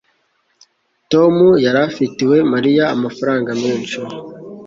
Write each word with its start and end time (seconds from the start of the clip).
tom 1.11 1.35
yari 1.65 1.79
afitiwe 1.89 2.37
mariya 2.53 2.83
amafaranga 2.95 3.51
menshi 3.63 3.97